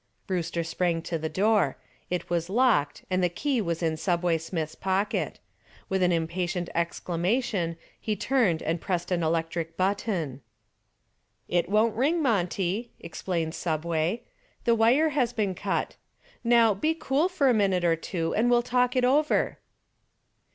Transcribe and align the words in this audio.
Brewster 0.25 0.63
sprang 0.63 1.03
to 1.03 1.19
the 1.19 1.29
door. 1.29 1.77
It 2.09 2.27
was 2.27 2.49
locked 2.49 3.05
and 3.11 3.23
the 3.23 3.29
key 3.29 3.61
was 3.61 3.83
in 3.83 3.97
"Subway" 3.97 4.39
Smith's 4.39 4.73
pocket. 4.73 5.37
With 5.89 6.01
an 6.01 6.11
impatient 6.11 6.71
exclamation 6.73 7.77
he 7.99 8.15
turned 8.15 8.63
and 8.63 8.81
pressed 8.81 9.11
an 9.11 9.21
electric 9.21 9.77
button. 9.77 10.41
"It 11.47 11.69
won't 11.69 11.95
ring, 11.95 12.19
Monty," 12.19 12.89
explained 12.99 13.53
"Subway." 13.53 14.23
"The 14.65 14.73
wire 14.73 15.09
has 15.09 15.33
been 15.33 15.53
cut. 15.53 15.97
Now, 16.43 16.73
be 16.73 16.95
cool 16.95 17.29
for 17.29 17.47
a 17.47 17.53
minute 17.53 17.85
or 17.85 17.95
two 17.95 18.33
and 18.33 18.49
we'll 18.49 18.63
talk 18.63 18.95
it 18.95 19.05
over." 19.05 19.59